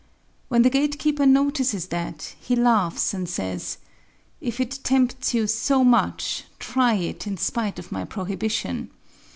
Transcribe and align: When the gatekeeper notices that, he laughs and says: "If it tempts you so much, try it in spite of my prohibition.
When 0.47 0.63
the 0.63 0.71
gatekeeper 0.71 1.27
notices 1.27 1.89
that, 1.89 2.33
he 2.41 2.55
laughs 2.55 3.13
and 3.13 3.29
says: 3.29 3.77
"If 4.39 4.59
it 4.59 4.79
tempts 4.83 5.35
you 5.35 5.45
so 5.45 5.83
much, 5.83 6.45
try 6.57 6.95
it 6.95 7.27
in 7.27 7.37
spite 7.37 7.77
of 7.77 7.91
my 7.91 8.05
prohibition. 8.05 8.89